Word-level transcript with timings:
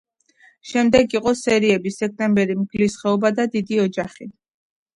შემდეგ 0.69 1.13
იყო 1.17 1.33
სერიალები: 1.41 1.93
„სექტემბერი“, 1.99 2.57
„მგლების 2.63 2.99
ხეობა“ 3.05 3.35
და 3.41 3.49
„დიდი 3.55 3.81
ოჯახი“. 3.87 4.31